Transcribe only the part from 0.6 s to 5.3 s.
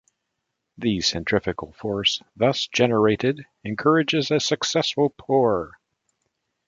The centrifugal force thus generated encourages a successful